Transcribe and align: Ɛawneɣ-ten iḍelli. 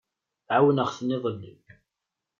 Ɛawneɣ-ten 0.55 1.09
iḍelli. 1.15 1.53